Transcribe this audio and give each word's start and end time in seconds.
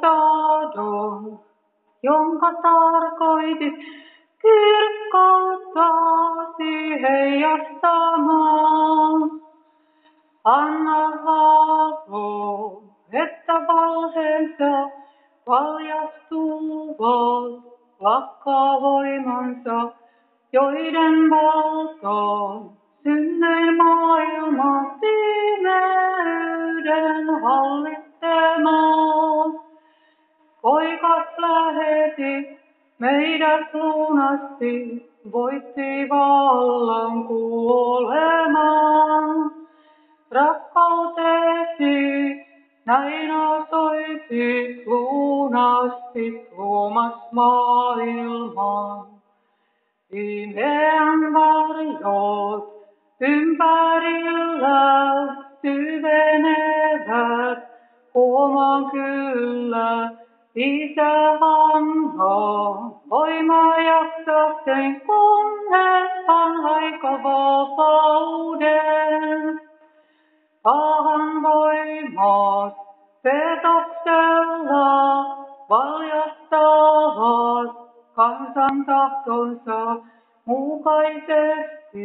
sadon, 0.00 1.40
jonka 2.02 2.52
tarkoitit 2.62 3.74
kirkkauttasi 4.42 7.02
heijastamaan. 7.02 9.30
Anna 10.44 11.24
valo, 11.24 12.82
että 13.12 13.52
valheensa 13.52 14.90
paljastuvat, 15.44 17.64
lakkaa 18.00 18.80
voimansa, 18.80 19.92
joiden 20.52 21.30
valtaan 21.30 22.70
synnyin 23.02 23.76
maailma 23.76 24.96
pimeyden 25.00 26.02
hallitsemaan. 28.24 29.60
Poikas 30.62 31.26
läheti 31.38 32.58
meidät 32.98 33.74
lunasti, 33.74 35.02
voitti 35.32 36.08
vallan 36.08 37.24
kuolemaan. 37.24 38.54
Rakkautesi 40.30 41.94
näin 42.84 43.30
osoitit 43.30 44.86
lunasti 44.86 46.48
luomas 46.56 47.32
maailman. 47.32 49.06
Pimeän 50.10 51.32
varjot 51.34 52.74
ympärillä 53.20 54.74
syvenevät, 55.62 56.73
huomaan 58.54 58.90
kyllä, 58.90 60.10
Isä 60.54 61.30
antaa 61.40 63.00
voimaa 63.10 63.78
jaksakseen, 63.78 65.00
kunnes 65.00 66.10
aika 66.64 67.22
vapauden. 67.22 68.70
Pahan 70.62 71.42
voimat 71.42 72.74
petoksella 73.22 74.84
valjastavat 75.70 77.14
kansan 78.14 78.84
tahtonsa 78.86 79.96
mukaisesti. 80.44 82.04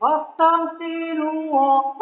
Vastaan 0.00 0.70
sinua 0.78 1.94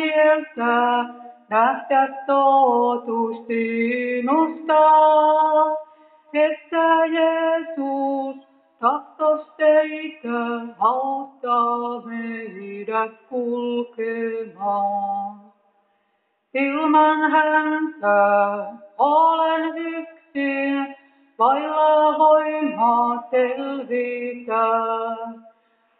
mieltä, 0.00 1.04
nähdä 1.48 2.08
totuus 2.26 3.46
sinusta. 3.46 4.80
Että 6.34 7.04
Jeesus 7.06 8.48
tahtos 8.80 9.46
teitä 9.56 10.60
auttaa 10.78 12.00
meidät 12.04 13.12
kulkemaan. 13.28 15.08
Ilman 16.54 17.30
häntä 17.30 18.18
olen 18.98 19.78
yksin, 19.78 20.96
vailla 21.38 22.18
voimaa 22.18 23.22
selvitä. 23.30 24.68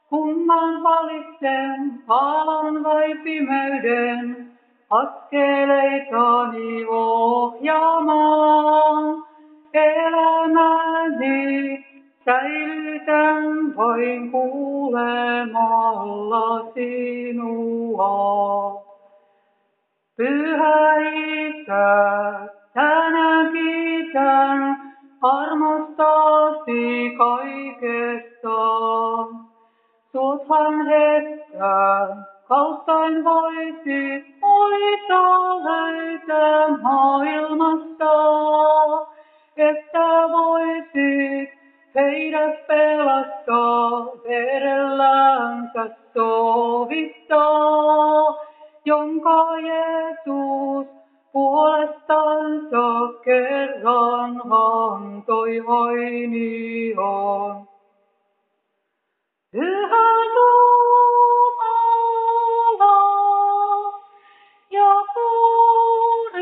Kumman 0.08 0.82
valitsen, 0.82 2.02
alan 2.08 2.84
vai 2.84 3.14
pimeyden, 3.24 4.50
askeleitani 4.90 6.84
ohjaamaan. 6.88 8.04
Elämäni 9.74 11.32
säilytän 12.24 13.76
vain 13.76 14.30
kuulemalla 14.30 15.52
sinua. 16.74 18.02
Pyhä 20.16 20.94
Isä, 20.96 21.84
tänään 22.74 23.52
kiitän 23.52 24.76
armostasi 25.22 27.10
kaikesta. 27.18 28.58
Suthan 30.12 30.86
hetkä 30.86 32.06
kaustain 32.48 33.24
voisi 33.24 34.24
hoitaa 34.42 35.64
löytää 35.64 36.68
maailmasta, 36.82 38.12
että 39.56 40.08
voisit 40.32 41.50
heidät 41.94 42.66
pelastaa 42.66 44.06
verellänsä 44.28 45.90
sovittaa, 46.14 47.21
kerran 53.24 54.42
antoi 54.50 55.58
hainiaan. 55.58 57.68
Pyhä 59.52 60.06
Jumala 60.34 61.62
ja 64.70 64.94
Kuritsa 65.14 66.40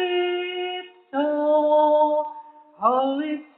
hallitsevat 2.79 3.50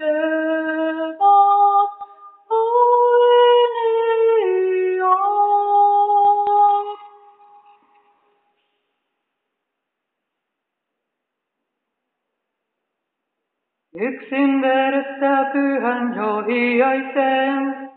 Yksin 14.01 14.63
verestä 14.63 15.51
pyhän 15.53 16.15
johiaisen, 16.17 17.91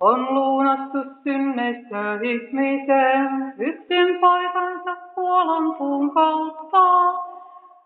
on 0.00 0.34
luunastus 0.34 1.06
synneistä 1.24 2.14
ihmisen, 2.22 3.54
yksin 3.58 4.20
paikansa 4.20 4.96
kuolan 5.14 5.74
puun 5.78 6.14
kautta. 6.14 7.12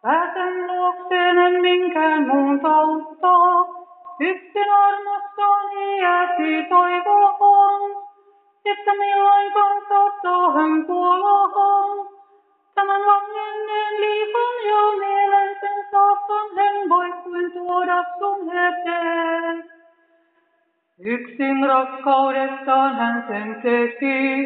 Pääsen 0.03 0.67
luokseen 0.67 1.39
en 1.39 1.61
minkään 1.63 2.27
muun 2.29 2.61
tautta, 2.61 3.33
yksin 4.21 4.71
armostani 4.71 6.01
jääsi 6.01 6.69
toivo 6.69 7.37
on, 7.41 8.07
että 8.65 8.91
milloin 8.99 9.53
kanssa 9.53 10.53
hän 10.53 10.87
kuolohon. 10.87 12.09
Tämän 12.75 13.07
langenneen 13.07 14.01
liikan 14.01 14.28
kuin 17.39 17.53
tuoda 17.53 18.05
sun 18.19 18.51
eteen. 18.51 19.65
Yksin 21.05 21.67
rakkaudestaan 21.67 22.95
hän 22.95 23.25
sen 23.29 23.63
teki, 23.63 24.45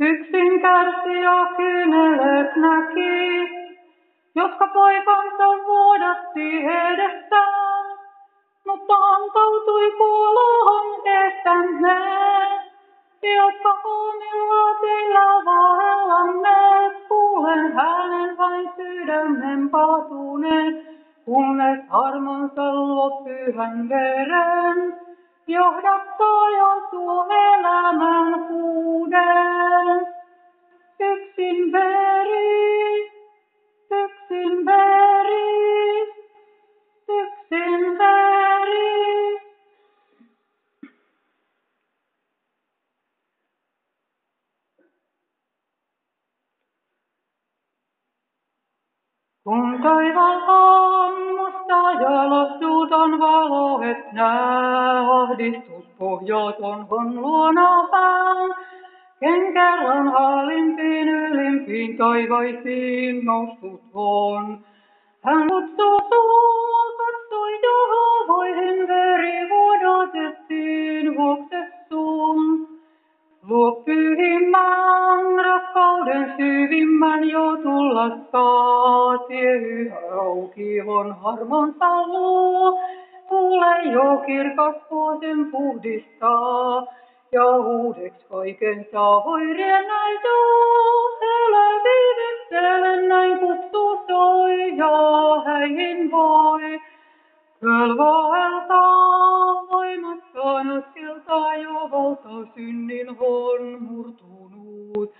yksin 0.00 0.60
kärsi 0.60 1.20
ja 1.20 1.46
kyynelet 1.56 2.56
näki, 2.56 3.48
jotka 4.34 4.66
poikansa 4.66 5.66
vuodatti 5.66 6.56
edestään, 6.66 7.98
mutta 8.66 8.94
antautui 8.94 9.92
kuoloon 9.98 11.08
estämme, 11.08 12.00
jotka 13.22 13.80
omilla 13.84 14.80
teillä 14.80 15.44
vaellamme, 15.44 16.90
kuulen 17.08 17.72
hänen 17.72 18.38
vain 18.38 18.70
sydämen 18.76 19.70
palatuneen, 19.70 20.93
Tunnet 21.24 21.84
armonsa 21.90 22.74
luo 22.74 23.24
pyhän 23.24 23.88
veren, 23.88 24.96
johdattaa 25.46 26.50
jo 26.50 26.88
tuo 26.90 27.26
elämän 27.30 28.48
huuden. 28.48 30.06
Yksin 31.00 31.72
veri, 31.72 33.12
yksin 33.90 34.66
veri, 34.66 36.00
yksin 37.08 37.98
veri. 37.98 38.44
Kun 49.44 49.82
taivaan 49.82 50.43
näe 54.12 54.98
ahdistus 55.10 55.84
pohjaton 55.98 56.86
on 56.90 57.16
luona 57.16 57.88
pään. 57.90 58.54
Ken 59.20 59.52
kerran 59.52 60.08
alimpiin 60.08 61.08
ylimpiin 61.08 61.96
taivaisiin 61.96 63.24
noussut 63.24 63.82
on. 63.94 64.58
Hän 65.22 65.48
kutsuu 65.48 65.98
sua, 66.10 66.84
katsoi 66.98 67.60
veri 68.88 69.48
vuodatettiin 69.50 71.16
vuoksessuun. 71.16 72.68
Luo 73.48 73.72
pyhimmän 73.72 75.44
rakkauden 75.44 76.34
syvimmän 76.36 77.28
jo 77.28 77.56
tulla 77.62 78.10
saa. 78.32 79.18
Tie 79.18 79.52
yhä 79.52 79.98
auki 80.20 80.80
on 80.80 81.16
harmonsa 81.16 82.06
luo. 82.06 82.80
Tule 83.34 83.92
jo 83.92 84.22
kirkas 84.26 84.76
vuosen 84.90 85.50
puhdistaa. 85.50 86.86
Ja 87.32 87.46
uudeksi 87.56 88.26
kaiken 88.28 88.86
saa 88.92 89.20
hoirien 89.20 89.86
näytoo. 89.88 91.18
Älä 91.22 91.82
viivyttele 91.84 93.08
näin 93.08 93.38
kutsu 93.38 94.04
soi 94.06 94.76
ja 94.76 94.92
häihin 95.44 96.10
voi. 96.10 96.80
Kylvaeltaa 97.60 98.88
voimassaan 99.72 100.70
askelta 100.70 101.54
jo 101.56 101.90
valta 101.90 102.52
synnin 102.54 103.08
on 103.18 103.82
murtunut. 103.82 105.14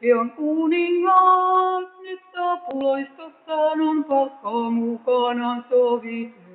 Pian 0.00 0.30
kuningas 0.30 1.88
nyt 2.00 2.20
saapuloistossaan 2.34 3.80
on 3.80 4.04
palkka 4.04 4.50
mukanaan 4.70 5.64
sovitetun. 5.70 6.47